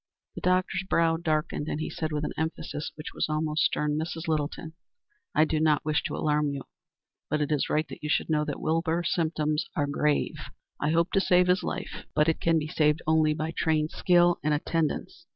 [0.33, 4.27] The doctor's brow darkened, and he said with an emphasis which was almost stern: "Mrs.
[4.27, 4.73] Littleton,
[5.35, 6.63] I do not wish to alarm you,
[7.29, 10.37] but it is right that you should know that Wilbur's symptoms are grave.
[10.79, 14.39] I hope to save his life, but it can be saved only by trained skill
[14.43, 15.27] and attendance.